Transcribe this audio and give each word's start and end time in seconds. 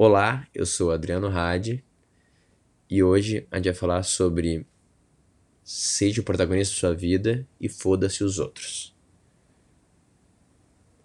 Olá, 0.00 0.46
eu 0.54 0.64
sou 0.64 0.92
Adriano 0.92 1.26
Hadi 1.26 1.84
e 2.88 3.02
hoje 3.02 3.48
a 3.50 3.56
gente 3.56 3.64
vai 3.64 3.74
falar 3.74 4.04
sobre 4.04 4.64
seja 5.64 6.20
o 6.20 6.24
protagonista 6.24 6.72
da 6.72 6.78
sua 6.78 6.94
vida 6.94 7.44
e 7.60 7.68
foda-se 7.68 8.22
os 8.22 8.38
outros. 8.38 8.94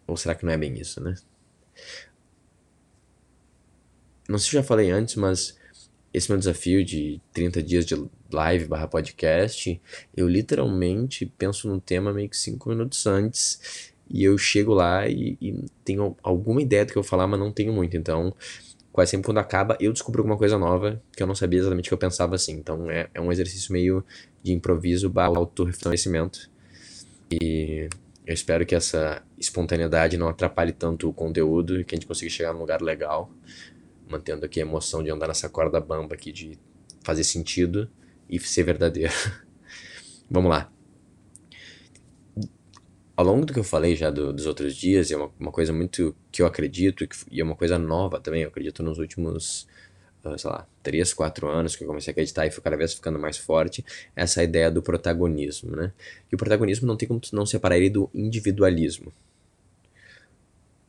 Ou 0.05 0.15
será 0.15 0.35
que 0.35 0.45
não 0.45 0.53
é 0.53 0.57
bem 0.59 0.79
isso, 0.79 1.01
né? 1.01 1.15
Não 4.29 4.37
sei 4.37 4.49
se 4.51 4.53
já 4.57 4.61
falei 4.61 4.91
antes, 4.91 5.15
mas 5.15 5.57
esse 6.13 6.29
meu 6.29 6.37
desafio 6.37 6.85
de 6.85 7.19
30 7.33 7.63
dias 7.63 7.87
de 7.87 7.95
live 8.31 8.67
barra 8.67 8.87
podcast, 8.87 9.81
eu 10.15 10.27
literalmente 10.27 11.25
penso 11.25 11.67
num 11.67 11.79
tema 11.79 12.13
meio 12.13 12.29
que 12.29 12.37
5 12.37 12.69
minutos 12.69 13.07
antes 13.07 13.91
e 14.07 14.23
eu 14.23 14.37
chego 14.37 14.73
lá 14.73 15.07
e, 15.07 15.35
e, 15.41 15.65
tenho 15.83 16.15
alguma 16.21 16.61
ideia 16.61 16.85
do 16.85 16.91
que 16.91 16.97
eu 16.99 17.01
vou 17.01 17.09
falar, 17.09 17.25
mas 17.25 17.39
não 17.39 17.51
tenho 17.51 17.73
muito. 17.73 17.97
Então, 17.97 18.35
quase 18.93 19.11
sempre 19.11 19.25
quando 19.25 19.39
acaba, 19.39 19.75
eu 19.79 19.91
descubro 19.91 20.21
alguma 20.21 20.37
coisa 20.37 20.57
nova 20.57 21.01
que 21.11 21.21
eu 21.21 21.27
não 21.27 21.33
sabia 21.33 21.59
exatamente 21.59 21.89
que 21.89 21.93
eu 21.93 21.97
pensava 21.97 22.35
assim. 22.35 22.53
Então 22.53 22.89
é, 22.89 23.09
é 23.13 23.19
um 23.19 23.31
exercício 23.31 23.73
meio 23.73 24.05
de 24.41 24.53
improviso 24.53 25.09
barra 25.09 25.35
autorreconhecimento. 25.35 26.49
E 27.31 27.89
eu 28.25 28.33
espero 28.33 28.65
que 28.65 28.75
essa 28.75 29.23
espontaneidade 29.37 30.15
não 30.15 30.29
atrapalhe 30.29 30.71
tanto 30.71 31.09
o 31.09 31.13
conteúdo 31.13 31.81
e 31.81 31.83
que 31.83 31.95
a 31.95 31.97
gente 31.97 32.07
consiga 32.07 32.29
chegar 32.29 32.53
num 32.53 32.59
lugar 32.59 32.81
legal, 32.81 33.31
mantendo 34.07 34.45
aqui 34.45 34.59
a 34.59 34.63
emoção 34.63 35.03
de 35.03 35.09
andar 35.09 35.27
nessa 35.27 35.49
corda 35.49 35.81
bamba 35.81 36.13
aqui, 36.13 36.31
de 36.31 36.59
fazer 37.03 37.23
sentido 37.23 37.89
e 38.29 38.39
ser 38.39 38.63
verdadeiro. 38.63 39.11
Vamos 40.29 40.51
lá 40.51 40.72
ao 43.15 43.25
longo 43.25 43.45
do 43.45 43.53
que 43.53 43.59
eu 43.59 43.63
falei 43.63 43.95
já 43.95 44.09
do, 44.09 44.33
dos 44.33 44.45
outros 44.45 44.75
dias, 44.75 45.11
é 45.11 45.17
uma, 45.17 45.31
uma, 45.39 45.51
coisa 45.51 45.71
muito 45.71 46.15
que 46.31 46.41
eu 46.41 46.45
acredito, 46.45 47.07
e 47.31 47.39
é 47.39 47.43
uma 47.43 47.55
coisa 47.55 47.77
nova 47.77 48.19
também, 48.19 48.41
eu 48.41 48.49
acredito 48.49 48.81
nos 48.81 48.97
últimos, 48.97 49.67
uh, 50.25 50.37
sei 50.37 50.49
lá, 50.49 50.67
3, 50.81 51.13
4 51.13 51.47
anos 51.47 51.75
que 51.75 51.83
eu 51.83 51.87
comecei 51.87 52.11
a 52.11 52.13
acreditar 52.13 52.47
e 52.47 52.51
foi 52.51 52.63
cada 52.63 52.75
vez 52.75 52.93
ficando 52.93 53.19
mais 53.19 53.37
forte, 53.37 53.85
essa 54.15 54.43
ideia 54.43 54.71
do 54.71 54.81
protagonismo, 54.81 55.75
né? 55.75 55.93
E 56.31 56.35
o 56.35 56.37
protagonismo 56.37 56.87
não 56.87 56.97
tem 56.97 57.07
como 57.07 57.21
não 57.31 57.45
separar 57.45 57.77
ele 57.77 57.89
do 57.89 58.09
individualismo. 58.13 59.13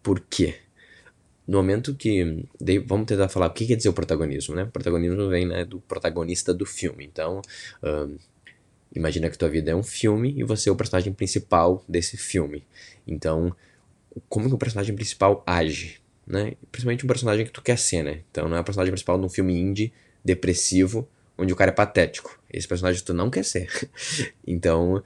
Por 0.03 0.21
quê? 0.21 0.57
No 1.47 1.59
momento 1.59 1.95
que. 1.95 2.47
Vamos 2.87 3.07
tentar 3.07 3.29
falar 3.29 3.47
o 3.49 3.51
que 3.51 3.67
quer 3.67 3.77
dizer 3.77 3.91
o 3.91 3.93
protagonismo, 3.93 4.55
né? 4.55 4.65
O 4.65 4.71
protagonismo 4.71 5.29
vem 5.29 5.47
né, 5.47 5.65
do 5.65 5.81
protagonista 5.81 6.55
do 6.55 6.65
filme. 6.65 7.05
Então, 7.05 7.43
uh, 7.83 8.19
Imagina 8.95 9.29
que 9.29 9.37
tua 9.37 9.49
vida 9.49 9.71
é 9.71 9.75
um 9.75 9.83
filme 9.83 10.35
e 10.37 10.45
você 10.45 10.69
é 10.69 10.73
o 10.73 10.77
personagem 10.77 11.13
principal 11.13 11.85
desse 11.89 12.17
filme. 12.17 12.65
Então, 13.07 13.55
como 14.29 14.49
que 14.49 14.55
o 14.55 14.59
personagem 14.59 14.95
principal 14.95 15.43
age, 15.47 16.01
né? 16.27 16.55
Principalmente 16.71 17.05
um 17.05 17.09
personagem 17.09 17.45
que 17.45 17.53
tu 17.53 17.61
quer 17.61 17.79
ser, 17.79 18.03
né? 18.05 18.21
Então, 18.31 18.49
não 18.49 18.57
é 18.57 18.61
o 18.61 18.65
personagem 18.65 18.93
principal 18.93 19.19
de 19.19 19.25
um 19.25 19.29
filme 19.29 19.59
indie, 19.59 19.93
depressivo, 20.25 21.09
onde 21.37 21.53
o 21.53 21.57
cara 21.57 21.71
é 21.71 21.75
patético. 21.75 22.41
Esse 22.53 22.69
personagem 22.69 23.03
tu 23.03 23.13
não 23.13 23.31
quer 23.31 23.45
ser. 23.45 23.69
então, 24.47 25.03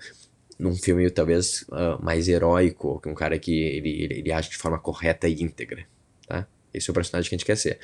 num 0.58 0.74
filme 0.74 1.08
talvez 1.10 1.62
uh, 1.68 2.02
mais 2.02 2.28
heróico, 2.28 3.00
um 3.06 3.14
cara 3.14 3.38
que 3.38 3.52
ele, 3.52 4.02
ele, 4.02 4.14
ele 4.18 4.32
age 4.32 4.50
de 4.50 4.56
forma 4.56 4.78
correta 4.78 5.28
e 5.28 5.42
íntegra, 5.42 5.86
tá? 6.26 6.46
Esse 6.74 6.90
é 6.90 6.92
o 6.92 6.94
personagem 6.94 7.28
que 7.28 7.34
a 7.34 7.38
gente 7.38 7.46
quer 7.46 7.56
ser. 7.56 7.78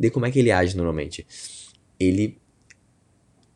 E 0.00 0.10
como 0.10 0.24
é 0.24 0.30
que 0.30 0.38
ele 0.38 0.50
age 0.50 0.76
normalmente? 0.76 1.26
Ele 2.00 2.38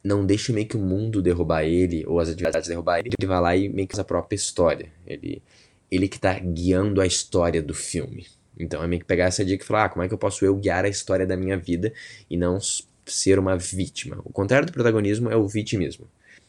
não 0.06 0.24
deixa 0.24 0.52
meio 0.52 0.68
que 0.68 0.76
o 0.76 0.80
mundo 0.80 1.20
derrubar 1.20 1.64
ele, 1.64 2.04
ou 2.06 2.20
as 2.20 2.28
adversidades 2.28 2.68
derrubar 2.68 3.00
ele, 3.00 3.10
ele 3.18 3.26
vai 3.26 3.40
lá 3.40 3.56
e 3.56 3.68
meio 3.68 3.88
que 3.88 3.94
faz 3.94 4.00
a 4.00 4.04
própria 4.04 4.36
história. 4.36 4.88
Ele, 5.06 5.42
ele 5.90 6.08
que 6.08 6.18
tá 6.18 6.38
guiando 6.38 7.00
a 7.00 7.06
história 7.06 7.60
do 7.60 7.74
filme. 7.74 8.26
Então 8.58 8.82
é 8.82 8.86
meio 8.86 9.00
que 9.00 9.06
pegar 9.06 9.24
essa 9.24 9.44
dica 9.44 9.64
e 9.64 9.66
falar, 9.66 9.84
ah, 9.84 9.88
como 9.88 10.04
é 10.04 10.08
que 10.08 10.14
eu 10.14 10.18
posso 10.18 10.44
eu 10.44 10.54
guiar 10.54 10.84
a 10.84 10.88
história 10.88 11.26
da 11.26 11.36
minha 11.36 11.56
vida 11.56 11.92
e 12.30 12.36
não 12.36 12.58
ser 13.04 13.38
uma 13.38 13.56
vítima. 13.56 14.20
O 14.24 14.32
contrário 14.32 14.66
do 14.66 14.72
protagonismo 14.72 15.30
é 15.30 15.36
o 15.36 15.46
vitimismo. 15.46 16.06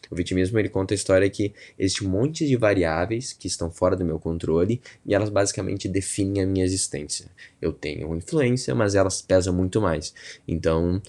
O 0.10 0.16
vitimismo 0.16 0.58
ele 0.58 0.70
conta 0.70 0.94
a 0.94 0.96
história 0.96 1.30
que 1.30 1.54
existe 1.78 2.06
um 2.06 2.10
monte 2.10 2.48
de 2.48 2.56
variáveis 2.56 3.34
que 3.34 3.48
estão 3.48 3.70
fora 3.70 3.96
do 3.96 4.06
meu 4.06 4.20
controle 4.20 4.82
e 5.06 5.14
elas 5.14 5.30
basicamente 5.30 5.90
definem 5.90 6.44
a 6.44 6.48
minha 6.48 6.64
existência. 6.64 7.28
Eu 7.62 7.74
tenho 7.74 8.16
influência, 8.16 8.74
mas 8.74 8.96
elas 8.96 9.22
pesam 9.22 9.54
muito 9.54 9.82
mais. 9.82 10.14
Então, 10.48 11.02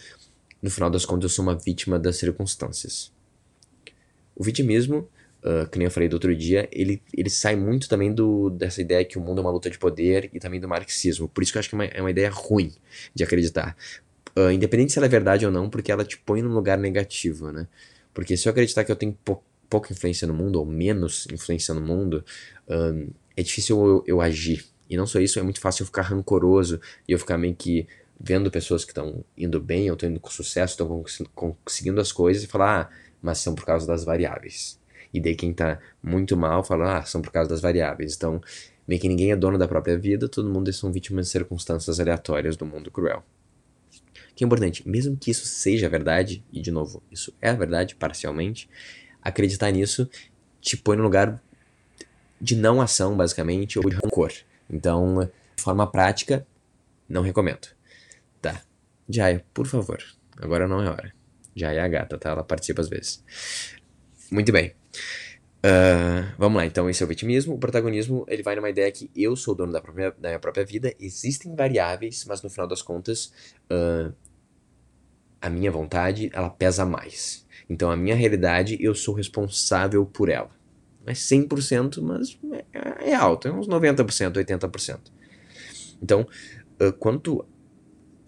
no 0.62 0.70
final 0.70 0.90
das 0.90 1.04
contas 1.04 1.24
eu 1.24 1.34
sou 1.34 1.42
uma 1.42 1.54
vítima 1.54 1.98
das 1.98 2.16
circunstâncias. 2.16 3.12
O 4.34 4.44
vitimismo, 4.44 5.08
uh, 5.42 5.68
que 5.68 5.78
nem 5.78 5.86
eu 5.86 5.90
falei 5.90 6.08
do 6.08 6.14
outro 6.14 6.34
dia, 6.34 6.68
ele, 6.70 7.02
ele 7.12 7.30
sai 7.30 7.56
muito 7.56 7.88
também 7.88 8.12
do, 8.12 8.50
dessa 8.50 8.80
ideia 8.80 9.04
que 9.04 9.18
o 9.18 9.20
mundo 9.20 9.38
é 9.38 9.40
uma 9.40 9.50
luta 9.50 9.70
de 9.70 9.78
poder 9.78 10.30
e 10.32 10.38
também 10.38 10.60
do 10.60 10.68
marxismo. 10.68 11.28
Por 11.28 11.42
isso 11.42 11.52
que 11.52 11.58
eu 11.58 11.60
acho 11.60 11.68
que 11.68 11.74
é 11.74 11.78
uma, 11.78 11.84
é 11.84 12.00
uma 12.00 12.10
ideia 12.10 12.30
ruim 12.30 12.72
de 13.14 13.24
acreditar. 13.24 13.76
Uh, 14.36 14.50
independente 14.52 14.92
se 14.92 14.98
ela 14.98 15.06
é 15.06 15.08
verdade 15.08 15.44
ou 15.44 15.50
não, 15.50 15.68
porque 15.68 15.90
ela 15.90 16.04
te 16.04 16.18
põe 16.18 16.42
num 16.42 16.54
lugar 16.54 16.78
negativo, 16.78 17.50
né? 17.50 17.66
Porque 18.14 18.36
se 18.36 18.48
eu 18.48 18.50
acreditar 18.50 18.84
que 18.84 18.92
eu 18.92 18.96
tenho 18.96 19.16
pou, 19.24 19.42
pouca 19.68 19.92
influência 19.92 20.26
no 20.26 20.34
mundo, 20.34 20.56
ou 20.56 20.66
menos 20.66 21.26
influência 21.32 21.74
no 21.74 21.80
mundo, 21.80 22.24
uh, 22.68 23.12
é 23.36 23.42
difícil 23.42 23.84
eu, 23.84 24.04
eu 24.06 24.20
agir. 24.20 24.64
E 24.88 24.96
não 24.96 25.06
só 25.06 25.20
isso, 25.20 25.38
é 25.38 25.42
muito 25.42 25.60
fácil 25.60 25.82
eu 25.82 25.86
ficar 25.86 26.02
rancoroso 26.02 26.80
e 27.06 27.12
eu 27.12 27.18
ficar 27.18 27.36
meio 27.36 27.54
que 27.54 27.86
vendo 28.20 28.50
pessoas 28.50 28.84
que 28.84 28.90
estão 28.90 29.24
indo 29.36 29.60
bem, 29.60 29.88
ou 29.90 29.94
estão 29.94 30.10
indo 30.10 30.20
com 30.20 30.30
sucesso, 30.30 30.72
estão 30.72 31.04
conseguindo 31.34 32.00
as 32.00 32.10
coisas 32.10 32.42
e 32.42 32.46
falar, 32.46 32.82
ah, 32.82 32.96
mas 33.22 33.38
são 33.38 33.54
por 33.54 33.64
causa 33.64 33.86
das 33.86 34.04
variáveis. 34.04 34.78
E 35.12 35.20
daí 35.20 35.34
quem 35.34 35.52
tá 35.52 35.78
muito 36.02 36.36
mal 36.36 36.64
fala, 36.64 36.98
ah, 36.98 37.04
são 37.04 37.22
por 37.22 37.32
causa 37.32 37.48
das 37.48 37.60
variáveis. 37.60 38.14
Então, 38.14 38.40
meio 38.86 39.00
que 39.00 39.08
ninguém 39.08 39.32
é 39.32 39.36
dono 39.36 39.56
da 39.56 39.68
própria 39.68 39.96
vida, 39.98 40.28
todo 40.28 40.50
mundo 40.50 40.72
são 40.72 40.92
vítimas 40.92 41.26
de 41.26 41.32
circunstâncias 41.32 42.00
aleatórias 42.00 42.56
do 42.56 42.66
mundo 42.66 42.90
cruel. 42.90 43.24
Que 44.34 44.44
é 44.44 44.46
importante, 44.46 44.88
mesmo 44.88 45.16
que 45.16 45.30
isso 45.30 45.46
seja 45.46 45.88
verdade, 45.88 46.44
e 46.52 46.60
de 46.60 46.70
novo, 46.70 47.02
isso 47.10 47.32
é 47.40 47.52
verdade 47.54 47.94
parcialmente, 47.94 48.68
acreditar 49.22 49.70
nisso 49.70 50.08
te 50.60 50.76
põe 50.76 50.96
no 50.96 51.02
lugar 51.02 51.42
de 52.40 52.56
não 52.56 52.80
ação, 52.80 53.16
basicamente, 53.16 53.78
ou 53.78 53.88
de 53.88 53.96
rancor. 53.96 54.32
Então, 54.70 55.28
de 55.56 55.62
forma 55.62 55.86
prática, 55.90 56.46
não 57.08 57.22
recomendo. 57.22 57.77
Jaya, 59.08 59.44
por 59.54 59.66
favor. 59.66 59.98
Agora 60.36 60.68
não 60.68 60.82
é 60.82 60.88
hora. 60.88 61.12
Jaya 61.54 61.80
é 61.80 61.84
a 61.84 61.88
gata, 61.88 62.18
tá? 62.18 62.30
Ela 62.30 62.44
participa 62.44 62.82
às 62.82 62.88
vezes. 62.88 63.24
Muito 64.30 64.52
bem. 64.52 64.74
Uh, 65.58 66.32
vamos 66.38 66.56
lá, 66.56 66.66
então 66.66 66.88
esse 66.88 67.02
é 67.02 67.06
o 67.06 67.08
vitimismo. 67.08 67.54
O 67.54 67.58
protagonismo, 67.58 68.24
ele 68.28 68.42
vai 68.42 68.54
numa 68.54 68.70
ideia 68.70 68.92
que 68.92 69.10
eu 69.16 69.34
sou 69.34 69.54
dono 69.54 69.72
da, 69.72 69.80
própria, 69.80 70.12
da 70.12 70.28
minha 70.28 70.38
própria 70.38 70.64
vida, 70.64 70.94
existem 71.00 71.54
variáveis, 71.54 72.24
mas 72.28 72.42
no 72.42 72.50
final 72.50 72.68
das 72.68 72.80
contas, 72.80 73.32
uh, 73.72 74.14
a 75.40 75.50
minha 75.50 75.70
vontade, 75.70 76.30
ela 76.32 76.50
pesa 76.50 76.84
mais. 76.84 77.46
Então 77.68 77.90
a 77.90 77.96
minha 77.96 78.14
realidade, 78.14 78.76
eu 78.80 78.94
sou 78.94 79.14
responsável 79.14 80.06
por 80.06 80.28
ela. 80.28 80.50
Não 81.04 81.10
é 81.10 81.14
100%, 81.14 82.00
mas 82.02 82.38
é, 82.72 83.10
é 83.10 83.14
alto, 83.14 83.48
é 83.48 83.52
uns 83.52 83.66
90%, 83.66 84.34
80%. 84.34 85.00
Então, 86.00 86.26
uh, 86.80 86.92
quando 86.92 87.44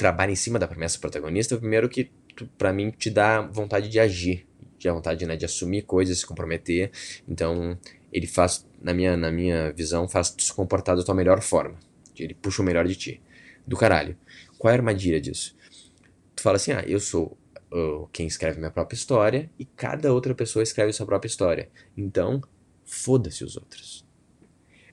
trabalha 0.00 0.33
em 0.33 0.37
cima 0.37 0.59
da 0.59 0.66
promessa 0.66 0.99
protagonista, 0.99 1.59
primeiro 1.59 1.87
que 1.87 2.11
para 2.56 2.72
mim 2.72 2.91
te 2.91 3.11
dá 3.11 3.43
vontade 3.43 3.87
de 3.87 4.00
agir, 4.00 4.47
de 4.78 4.91
vontade 4.91 5.27
né, 5.27 5.37
de 5.37 5.44
assumir 5.44 5.83
coisas, 5.83 6.21
se 6.21 6.27
comprometer. 6.27 6.91
Então, 7.28 7.78
ele 8.11 8.27
faz, 8.27 8.66
na 8.81 8.94
minha, 8.94 9.15
na 9.15 9.31
minha 9.31 9.71
visão, 9.75 10.09
faz 10.09 10.34
se 10.38 10.55
comportar 10.55 10.97
da 10.97 11.03
tua 11.03 11.15
melhor 11.15 11.43
forma. 11.43 11.78
Ele 12.19 12.33
puxa 12.33 12.62
o 12.62 12.65
melhor 12.65 12.87
de 12.87 12.97
ti. 12.97 13.22
Do 13.66 13.77
caralho. 13.77 14.16
Qual 14.56 14.71
é 14.71 14.75
a 14.75 14.78
armadilha 14.78 15.21
disso? 15.21 15.55
Tu 16.34 16.43
fala 16.43 16.56
assim, 16.56 16.72
ah, 16.72 16.82
eu 16.87 16.99
sou 16.99 17.37
uh, 17.71 18.09
quem 18.11 18.27
escreve 18.27 18.59
minha 18.59 18.71
própria 18.71 18.97
história 18.97 19.50
e 19.59 19.67
cada 19.67 20.15
outra 20.15 20.34
pessoa 20.34 20.62
escreve 20.62 20.94
sua 20.94 21.05
própria 21.05 21.28
história. 21.28 21.69
Então, 21.94 22.41
foda-se 22.87 23.44
os 23.44 23.55
outros. 23.55 24.03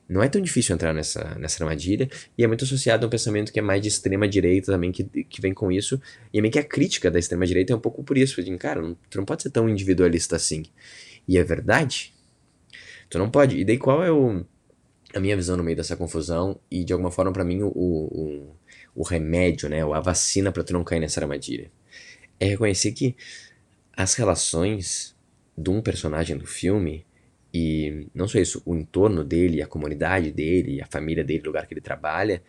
Não 0.08 0.22
é 0.22 0.28
tão 0.28 0.40
difícil 0.40 0.74
entrar 0.74 0.94
nessa, 0.94 1.36
nessa 1.38 1.62
armadilha, 1.62 2.08
e 2.36 2.42
é 2.42 2.46
muito 2.46 2.64
associado 2.64 3.04
a 3.04 3.06
um 3.06 3.10
pensamento 3.10 3.52
que 3.52 3.58
é 3.58 3.62
mais 3.62 3.82
de 3.82 3.88
extrema 3.88 4.26
direita 4.26 4.72
também, 4.72 4.90
que, 4.90 5.04
que 5.04 5.40
vem 5.40 5.52
com 5.52 5.70
isso, 5.70 6.00
e 6.32 6.38
é 6.38 6.40
meio 6.40 6.50
que 6.50 6.58
a 6.58 6.64
crítica 6.64 7.10
da 7.10 7.18
extrema 7.18 7.46
direita 7.46 7.74
é 7.74 7.76
um 7.76 7.80
pouco 7.80 8.02
por 8.02 8.16
isso, 8.16 8.42
de, 8.42 8.56
cara, 8.56 8.80
não, 8.80 8.96
tu 9.10 9.18
não 9.18 9.24
pode 9.26 9.42
ser 9.42 9.50
tão 9.50 9.68
individualista 9.68 10.36
assim. 10.36 10.64
E 11.26 11.36
é 11.36 11.44
verdade. 11.44 12.14
Tu 13.10 13.18
não 13.18 13.30
pode. 13.30 13.58
E 13.58 13.64
daí 13.64 13.76
qual 13.76 14.02
é 14.02 14.10
o, 14.10 14.44
a 15.14 15.20
minha 15.20 15.36
visão 15.36 15.56
no 15.56 15.62
meio 15.62 15.76
dessa 15.76 15.96
confusão, 15.96 16.58
e 16.70 16.84
de 16.84 16.92
alguma 16.92 17.10
forma 17.10 17.32
para 17.32 17.44
mim 17.44 17.62
o, 17.62 17.68
o, 17.68 18.56
o 18.94 19.02
remédio, 19.02 19.68
né, 19.68 19.82
a 19.82 20.00
vacina 20.00 20.50
para 20.50 20.64
tu 20.64 20.72
não 20.72 20.84
cair 20.84 21.00
nessa 21.00 21.20
armadilha? 21.20 21.70
É 22.40 22.46
reconhecer 22.46 22.92
que 22.92 23.14
as 23.94 24.14
relações 24.14 25.14
de 25.56 25.70
um 25.70 25.82
personagem 25.82 26.36
do 26.38 26.46
filme 26.46 27.04
e 27.58 28.06
não 28.14 28.28
só 28.28 28.38
isso, 28.38 28.62
o 28.64 28.74
entorno 28.74 29.24
dele, 29.24 29.62
a 29.62 29.66
comunidade 29.66 30.30
dele, 30.30 30.80
a 30.80 30.86
família 30.86 31.24
dele, 31.24 31.42
o 31.42 31.46
lugar 31.46 31.66
que 31.66 31.74
ele 31.74 31.80
trabalha, 31.80 32.42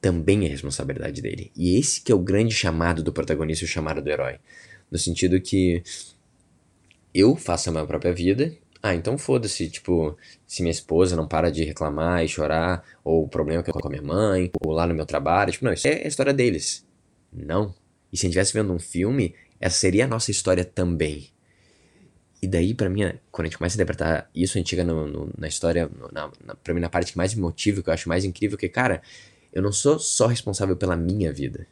também 0.00 0.44
é 0.44 0.48
responsabilidade 0.48 1.22
dele. 1.22 1.50
E 1.56 1.78
esse 1.78 2.00
que 2.02 2.12
é 2.12 2.14
o 2.14 2.18
grande 2.18 2.54
chamado 2.54 3.02
do 3.02 3.12
protagonista, 3.12 3.64
o 3.64 3.68
chamado 3.68 4.02
do 4.02 4.10
herói. 4.10 4.38
No 4.90 4.98
sentido 4.98 5.40
que 5.40 5.82
eu 7.14 7.34
faço 7.36 7.68
a 7.68 7.72
minha 7.72 7.86
própria 7.86 8.12
vida, 8.12 8.52
Ah, 8.86 8.94
então 8.94 9.16
foda-se, 9.16 9.70
tipo, 9.70 10.14
se 10.46 10.60
minha 10.60 10.70
esposa 10.70 11.16
não 11.16 11.26
para 11.26 11.50
de 11.50 11.64
reclamar 11.64 12.22
e 12.22 12.28
chorar, 12.28 12.84
ou 13.02 13.24
o 13.24 13.28
problema 13.28 13.62
que 13.62 13.70
eu 13.70 13.72
tenho 13.72 13.82
com 13.82 13.88
a 13.88 13.90
minha 13.90 14.02
mãe, 14.02 14.50
ou 14.60 14.72
lá 14.72 14.86
no 14.86 14.94
meu 14.94 15.06
trabalho, 15.06 15.50
tipo, 15.50 15.64
não, 15.64 15.72
isso 15.72 15.88
é 15.88 16.04
a 16.04 16.06
história 16.06 16.34
deles. 16.34 16.86
Não. 17.32 17.74
E 18.12 18.16
se 18.18 18.26
a 18.26 18.28
gente 18.28 18.38
estivesse 18.38 18.52
vendo 18.52 18.74
um 18.74 18.78
filme, 18.78 19.34
essa 19.58 19.78
seria 19.78 20.04
a 20.04 20.06
nossa 20.06 20.30
história 20.30 20.66
também. 20.66 21.30
E 22.44 22.46
daí, 22.46 22.74
para 22.74 22.90
mim, 22.90 23.10
quando 23.32 23.46
a 23.46 23.48
gente 23.48 23.56
começa 23.56 23.74
a 23.74 23.78
interpretar 23.78 24.30
isso, 24.34 24.58
a 24.58 24.60
gente 24.60 24.68
chega 24.68 24.84
no, 24.84 25.06
no, 25.06 25.30
na 25.38 25.48
história, 25.48 25.90
na, 26.12 26.30
na, 26.44 26.54
pra 26.54 26.74
mim, 26.74 26.80
na 26.80 26.90
parte 26.90 27.12
que 27.12 27.16
mais 27.16 27.34
me 27.34 27.40
motiva, 27.40 27.82
que 27.82 27.88
eu 27.88 27.94
acho 27.94 28.06
mais 28.06 28.22
incrível, 28.22 28.58
que, 28.58 28.68
cara, 28.68 29.00
eu 29.50 29.62
não 29.62 29.72
sou 29.72 29.98
só 29.98 30.26
responsável 30.26 30.76
pela 30.76 30.94
minha 30.94 31.32
vida. 31.32 31.66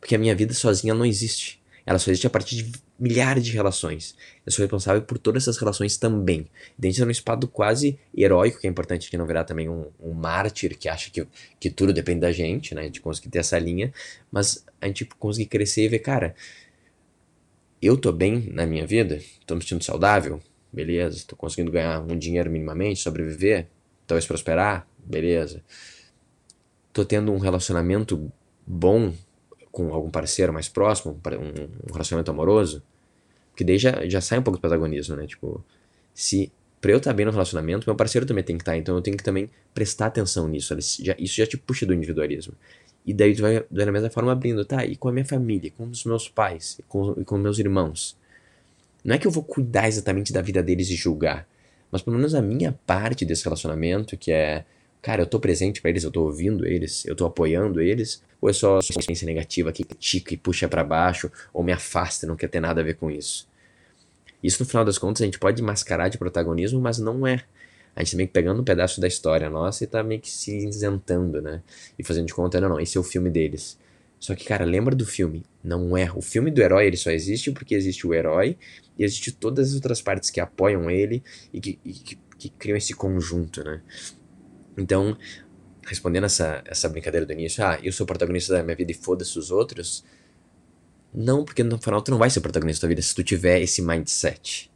Porque 0.00 0.16
a 0.16 0.18
minha 0.18 0.34
vida 0.34 0.52
sozinha 0.52 0.92
não 0.94 1.06
existe. 1.06 1.62
Ela 1.86 2.00
só 2.00 2.10
existe 2.10 2.26
a 2.26 2.30
partir 2.30 2.56
de 2.56 2.72
milhares 2.98 3.44
de 3.44 3.52
relações. 3.52 4.16
Eu 4.44 4.50
sou 4.50 4.64
responsável 4.64 5.00
por 5.02 5.16
todas 5.16 5.44
essas 5.44 5.58
relações 5.58 5.96
também. 5.96 6.48
Dentro 6.76 6.96
de 6.96 7.04
um 7.04 7.10
espado 7.10 7.46
quase 7.46 7.96
heróico, 8.12 8.58
que 8.58 8.66
é 8.66 8.70
importante 8.70 9.08
que 9.08 9.16
não 9.16 9.28
virar 9.28 9.44
também 9.44 9.68
um, 9.68 9.86
um 10.00 10.12
mártir 10.12 10.76
que 10.76 10.88
acha 10.88 11.08
que, 11.08 11.24
que 11.60 11.70
tudo 11.70 11.92
depende 11.92 12.18
da 12.22 12.32
gente, 12.32 12.74
né? 12.74 12.88
De 12.88 13.00
conseguir 13.00 13.28
ter 13.28 13.38
essa 13.38 13.56
linha. 13.60 13.92
Mas 14.28 14.64
a 14.80 14.88
gente 14.88 15.04
conseguir 15.04 15.46
crescer 15.46 15.84
e 15.84 15.88
ver, 15.88 16.00
cara, 16.00 16.34
eu 17.86 17.96
tô 17.96 18.12
bem 18.12 18.50
na 18.52 18.66
minha 18.66 18.86
vida, 18.86 19.20
tô 19.46 19.54
me 19.54 19.62
sentindo 19.62 19.84
saudável, 19.84 20.40
beleza, 20.72 21.24
tô 21.26 21.36
conseguindo 21.36 21.70
ganhar 21.70 22.00
um 22.00 22.18
dinheiro 22.18 22.50
minimamente, 22.50 23.00
sobreviver, 23.00 23.68
talvez 24.06 24.26
prosperar, 24.26 24.86
beleza. 24.98 25.62
Tô 26.92 27.04
tendo 27.04 27.32
um 27.32 27.38
relacionamento 27.38 28.30
bom 28.66 29.12
com 29.70 29.92
algum 29.92 30.10
parceiro 30.10 30.52
mais 30.52 30.68
próximo, 30.68 31.20
um 31.88 31.92
relacionamento 31.92 32.30
amoroso, 32.30 32.82
que 33.54 33.64
daí 33.64 33.78
já, 33.78 34.06
já 34.08 34.20
sai 34.20 34.38
um 34.38 34.42
pouco 34.42 34.58
do 34.58 34.60
protagonismo, 34.60 35.16
né? 35.16 35.26
Tipo, 35.26 35.62
se 36.14 36.50
pra 36.80 36.92
eu 36.92 36.98
estar 36.98 37.10
tá 37.10 37.14
bem 37.14 37.26
no 37.26 37.32
relacionamento, 37.32 37.86
meu 37.86 37.96
parceiro 37.96 38.26
também 38.26 38.44
tem 38.44 38.56
que 38.56 38.62
estar, 38.62 38.72
tá, 38.72 38.78
então 38.78 38.94
eu 38.96 39.02
tenho 39.02 39.16
que 39.16 39.24
também 39.24 39.50
prestar 39.74 40.06
atenção 40.06 40.48
nisso. 40.48 40.74
Já, 41.02 41.14
isso 41.18 41.36
já 41.36 41.46
te 41.46 41.56
puxa 41.56 41.84
do 41.84 41.92
individualismo. 41.92 42.54
E 43.06 43.14
daí 43.14 43.36
tu 43.36 43.42
vai, 43.42 43.64
da 43.70 43.92
mesma 43.92 44.10
forma 44.10 44.32
abrindo, 44.32 44.64
tá? 44.64 44.84
E 44.84 44.96
com 44.96 45.08
a 45.08 45.12
minha 45.12 45.24
família, 45.24 45.70
com 45.76 45.84
os 45.84 46.04
meus 46.04 46.28
pais, 46.28 46.80
com, 46.88 47.14
e 47.16 47.24
com 47.24 47.38
meus 47.38 47.58
irmãos. 47.60 48.16
Não 49.04 49.14
é 49.14 49.18
que 49.18 49.26
eu 49.26 49.30
vou 49.30 49.44
cuidar 49.44 49.86
exatamente 49.86 50.32
da 50.32 50.42
vida 50.42 50.60
deles 50.60 50.90
e 50.90 50.96
julgar, 50.96 51.46
mas 51.92 52.02
pelo 52.02 52.16
menos 52.16 52.34
a 52.34 52.42
minha 52.42 52.76
parte 52.84 53.24
desse 53.24 53.44
relacionamento, 53.44 54.16
que 54.16 54.32
é, 54.32 54.64
cara, 55.00 55.22
eu 55.22 55.26
tô 55.26 55.38
presente 55.38 55.80
para 55.80 55.90
eles, 55.90 56.02
eu 56.02 56.10
tô 56.10 56.24
ouvindo 56.24 56.66
eles, 56.66 57.06
eu 57.06 57.14
tô 57.14 57.24
apoiando 57.24 57.80
eles, 57.80 58.20
ou 58.40 58.50
é 58.50 58.52
só 58.52 58.80
experiência 58.80 59.24
negativa 59.24 59.70
que 59.70 59.84
critica 59.84 60.34
e 60.34 60.36
puxa 60.36 60.68
para 60.68 60.82
baixo, 60.82 61.30
ou 61.54 61.62
me 61.62 61.70
afasta, 61.70 62.26
não 62.26 62.34
quer 62.34 62.48
ter 62.48 62.58
nada 62.58 62.80
a 62.80 62.84
ver 62.84 62.96
com 62.96 63.08
isso. 63.08 63.48
Isso 64.42 64.60
no 64.62 64.68
final 64.68 64.84
das 64.84 64.98
contas 64.98 65.22
a 65.22 65.24
gente 65.24 65.38
pode 65.38 65.62
mascarar 65.62 66.08
de 66.08 66.18
protagonismo, 66.18 66.80
mas 66.80 66.98
não 66.98 67.24
é 67.24 67.44
a 67.96 68.02
gente 68.04 68.10
tá 68.10 68.16
meio 68.18 68.28
que 68.28 68.34
pegando 68.34 68.60
um 68.60 68.64
pedaço 68.64 69.00
da 69.00 69.08
história 69.08 69.48
nossa 69.48 69.82
e 69.82 69.86
tá 69.86 70.02
meio 70.02 70.20
que 70.20 70.30
se 70.30 70.54
isentando, 70.68 71.40
né? 71.40 71.62
E 71.98 72.04
fazendo 72.04 72.26
de 72.26 72.34
conta, 72.34 72.60
não, 72.60 72.68
não, 72.68 72.80
esse 72.80 72.98
é 72.98 73.00
o 73.00 73.02
filme 73.02 73.30
deles. 73.30 73.78
Só 74.20 74.34
que, 74.34 74.44
cara, 74.44 74.66
lembra 74.66 74.94
do 74.94 75.06
filme. 75.06 75.44
Não 75.64 75.96
é. 75.96 76.12
O 76.12 76.20
filme 76.20 76.50
do 76.50 76.60
herói, 76.60 76.86
ele 76.86 76.96
só 76.98 77.10
existe 77.10 77.50
porque 77.52 77.74
existe 77.74 78.06
o 78.06 78.12
herói 78.12 78.58
e 78.98 79.04
existe 79.04 79.32
todas 79.32 79.70
as 79.70 79.74
outras 79.74 80.02
partes 80.02 80.28
que 80.28 80.40
apoiam 80.40 80.90
ele 80.90 81.22
e 81.52 81.60
que, 81.60 81.78
e 81.82 81.92
que, 81.92 82.18
que 82.38 82.48
criam 82.50 82.76
esse 82.76 82.94
conjunto, 82.94 83.64
né? 83.64 83.80
Então, 84.76 85.16
respondendo 85.86 86.24
essa, 86.24 86.62
essa 86.66 86.90
brincadeira 86.90 87.24
do 87.24 87.32
início, 87.32 87.64
ah, 87.64 87.78
eu 87.82 87.92
sou 87.92 88.04
o 88.04 88.06
protagonista 88.06 88.52
da 88.52 88.62
minha 88.62 88.76
vida 88.76 88.90
e 88.92 88.94
foda-se 88.94 89.38
os 89.38 89.50
outros. 89.50 90.04
Não, 91.14 91.46
porque 91.46 91.62
no 91.62 91.78
final 91.78 92.02
tu 92.02 92.10
não 92.10 92.18
vai 92.18 92.28
ser 92.28 92.40
o 92.40 92.42
protagonista 92.42 92.86
da 92.86 92.88
vida 92.90 93.00
se 93.00 93.14
tu 93.14 93.24
tiver 93.24 93.62
esse 93.62 93.80
mindset. 93.80 94.70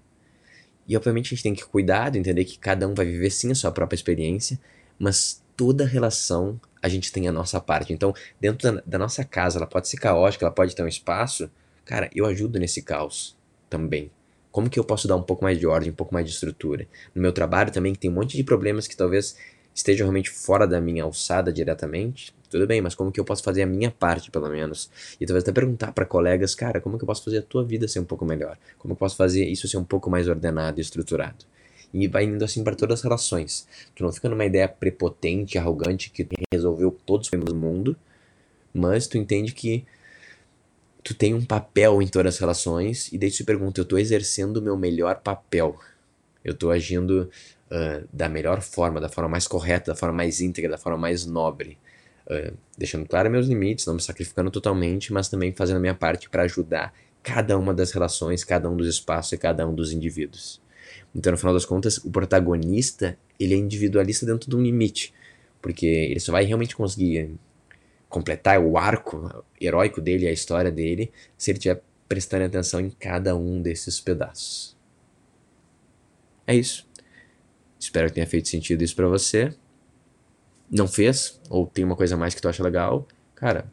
E 0.86 0.96
obviamente 0.96 1.26
a 1.26 1.30
gente 1.30 1.42
tem 1.42 1.54
que 1.54 1.64
cuidar, 1.64 2.14
entender 2.16 2.44
que 2.44 2.58
cada 2.58 2.86
um 2.86 2.94
vai 2.94 3.06
viver 3.06 3.30
sim 3.30 3.50
a 3.52 3.54
sua 3.54 3.70
própria 3.70 3.96
experiência, 3.96 4.58
mas 4.98 5.42
toda 5.56 5.84
relação 5.84 6.60
a 6.82 6.88
gente 6.88 7.12
tem 7.12 7.28
a 7.28 7.32
nossa 7.32 7.60
parte. 7.60 7.92
Então, 7.92 8.14
dentro 8.40 8.72
da, 8.72 8.82
da 8.86 8.98
nossa 8.98 9.24
casa, 9.24 9.58
ela 9.58 9.66
pode 9.66 9.88
ser 9.88 9.98
caótica, 9.98 10.44
ela 10.44 10.54
pode 10.54 10.74
ter 10.74 10.82
um 10.82 10.88
espaço. 10.88 11.50
Cara, 11.84 12.08
eu 12.14 12.26
ajudo 12.26 12.58
nesse 12.58 12.82
caos 12.82 13.36
também. 13.68 14.10
Como 14.50 14.68
que 14.68 14.78
eu 14.80 14.84
posso 14.84 15.06
dar 15.06 15.16
um 15.16 15.22
pouco 15.22 15.44
mais 15.44 15.58
de 15.58 15.66
ordem, 15.66 15.90
um 15.90 15.94
pouco 15.94 16.12
mais 16.12 16.26
de 16.26 16.32
estrutura? 16.32 16.88
No 17.14 17.22
meu 17.22 17.32
trabalho 17.32 17.70
também, 17.70 17.92
que 17.92 18.00
tem 18.00 18.10
um 18.10 18.14
monte 18.14 18.36
de 18.36 18.42
problemas 18.42 18.88
que 18.88 18.96
talvez 18.96 19.36
estejam 19.74 20.06
realmente 20.06 20.30
fora 20.30 20.66
da 20.66 20.80
minha 20.80 21.04
alçada 21.04 21.52
diretamente, 21.52 22.34
tudo 22.50 22.67
bem, 22.67 22.81
mas 22.81 22.94
como 22.94 23.12
que 23.12 23.20
eu 23.20 23.25
posso 23.25 23.43
fazer 23.43 23.62
a 23.62 23.67
minha 23.67 23.91
parte, 23.91 24.31
pelo 24.31 24.49
menos? 24.49 24.91
E 25.20 25.25
talvez 25.25 25.44
até 25.44 25.52
perguntar 25.52 25.93
para 25.93 26.05
colegas, 26.05 26.55
cara, 26.55 26.81
como 26.81 26.99
que 26.99 27.05
eu 27.05 27.06
posso 27.06 27.23
fazer 27.23 27.38
a 27.38 27.43
tua 27.43 27.64
vida 27.64 27.87
ser 27.87 28.00
um 28.00 28.05
pouco 28.05 28.25
melhor? 28.25 28.58
Como 28.76 28.93
eu 28.93 28.97
posso 28.97 29.17
fazer 29.17 29.44
isso 29.44 29.69
ser 29.69 29.76
um 29.76 29.85
pouco 29.85 30.11
mais 30.11 30.29
ordenado 30.29 30.79
e 30.79 30.82
estruturado? 30.82 31.44
E 31.94 32.08
vai 32.08 32.25
indo 32.25 32.44
assim 32.44 32.62
para 32.64 32.75
todas 32.75 32.99
as 32.99 33.02
relações. 33.02 33.67
Tu 33.94 34.02
não 34.02 34.12
fica 34.12 34.29
numa 34.29 34.44
ideia 34.44 34.69
prepotente, 34.69 35.58
arrogante, 35.58 36.11
que 36.11 36.26
resolveu 36.52 36.97
todos 37.06 37.26
os 37.26 37.31
problemas 37.31 37.52
do 37.52 37.58
mundo, 37.58 37.97
mas 38.75 39.06
tu 39.06 39.17
entende 39.17 39.52
que 39.52 39.85
tu 41.02 41.14
tem 41.14 41.35
um 41.35 41.44
papel 41.44 42.02
em 42.02 42.08
todas 42.08 42.35
as 42.35 42.41
relações, 42.41 43.12
e 43.12 43.19
daí 43.19 43.31
tu 43.31 43.37
se 43.37 43.44
pergunta, 43.44 43.81
eu 43.81 43.85
tô 43.85 43.97
exercendo 43.97 44.58
o 44.58 44.62
meu 44.62 44.76
melhor 44.76 45.20
papel. 45.20 45.79
Eu 46.44 46.55
tô 46.55 46.70
agindo 46.70 47.31
uh, 47.70 48.08
da 48.12 48.29
melhor 48.29 48.61
forma, 48.61 49.00
da 49.00 49.08
forma 49.08 49.29
mais 49.29 49.47
correta, 49.47 49.93
da 49.93 49.97
forma 49.97 50.17
mais 50.17 50.41
íntegra, 50.41 50.73
da 50.73 50.79
forma 50.79 50.99
mais 50.99 51.26
nobre. 51.26 51.79
Uh, 52.30 52.56
deixando 52.78 53.04
claro 53.06 53.28
meus 53.28 53.48
limites, 53.48 53.84
não 53.86 53.94
me 53.94 54.00
sacrificando 54.00 54.52
totalmente, 54.52 55.12
mas 55.12 55.28
também 55.28 55.52
fazendo 55.52 55.78
a 55.78 55.80
minha 55.80 55.94
parte 55.96 56.30
para 56.30 56.44
ajudar 56.44 56.94
cada 57.24 57.58
uma 57.58 57.74
das 57.74 57.90
relações, 57.90 58.44
cada 58.44 58.70
um 58.70 58.76
dos 58.76 58.86
espaços 58.86 59.32
e 59.32 59.36
cada 59.36 59.66
um 59.66 59.74
dos 59.74 59.92
indivíduos. 59.92 60.62
Então, 61.12 61.32
no 61.32 61.38
final 61.38 61.52
das 61.52 61.64
contas, 61.64 61.98
o 61.98 62.10
protagonista, 62.10 63.18
ele 63.38 63.54
é 63.54 63.56
individualista 63.56 64.24
dentro 64.24 64.48
de 64.48 64.54
um 64.54 64.62
limite, 64.62 65.12
porque 65.60 65.86
ele 65.86 66.20
só 66.20 66.30
vai 66.30 66.44
realmente 66.44 66.76
conseguir 66.76 67.34
completar 68.08 68.60
o 68.60 68.78
arco 68.78 69.44
heróico 69.60 70.00
dele, 70.00 70.28
a 70.28 70.32
história 70.32 70.70
dele, 70.70 71.10
se 71.36 71.50
ele 71.50 71.58
estiver 71.58 71.82
prestando 72.08 72.44
atenção 72.44 72.80
em 72.80 72.90
cada 72.90 73.36
um 73.36 73.60
desses 73.60 74.00
pedaços. 74.00 74.76
É 76.46 76.54
isso. 76.54 76.88
Espero 77.78 78.08
que 78.08 78.14
tenha 78.14 78.26
feito 78.26 78.48
sentido 78.48 78.82
isso 78.82 78.94
para 78.94 79.08
você 79.08 79.52
não 80.70 80.87
fez, 80.87 81.40
ou 81.49 81.67
tem 81.67 81.84
uma 81.84 81.96
coisa 81.96 82.17
mais 82.17 82.34
que 82.34 82.40
tu 82.40 82.49
acha 82.49 82.62
legal, 82.62 83.06
cara, 83.34 83.70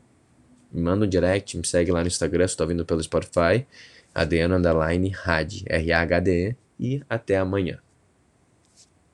me 0.71 0.81
manda 0.81 1.05
um 1.05 1.09
direct, 1.09 1.57
me 1.57 1.65
segue 1.65 1.91
lá 1.91 2.01
no 2.01 2.07
Instagram, 2.07 2.47
se 2.47 2.55
tu 2.55 2.59
tá 2.59 2.65
vindo 2.65 2.85
pelo 2.85 3.01
Spotify, 3.01 3.65
Adriano 4.13 4.55
Underline 4.55 5.13
R-A-H-D-E, 5.67 6.55
e 6.79 7.03
até 7.09 7.37
amanhã. 7.37 7.79